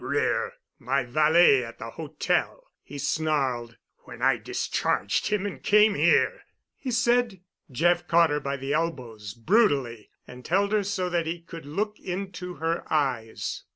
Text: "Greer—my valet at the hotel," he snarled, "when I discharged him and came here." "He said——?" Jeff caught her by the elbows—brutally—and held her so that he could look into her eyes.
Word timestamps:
"Greer—my 0.01 1.03
valet 1.03 1.63
at 1.63 1.77
the 1.77 1.91
hotel," 1.91 2.71
he 2.81 2.97
snarled, 2.97 3.77
"when 3.99 4.19
I 4.19 4.37
discharged 4.37 5.27
him 5.27 5.45
and 5.45 5.61
came 5.61 5.93
here." 5.93 6.41
"He 6.75 6.89
said——?" 6.89 7.39
Jeff 7.71 8.07
caught 8.07 8.31
her 8.31 8.39
by 8.39 8.57
the 8.57 8.73
elbows—brutally—and 8.73 10.47
held 10.47 10.71
her 10.73 10.83
so 10.83 11.07
that 11.11 11.27
he 11.27 11.39
could 11.41 11.67
look 11.67 11.99
into 11.99 12.55
her 12.55 12.83
eyes. 12.91 13.63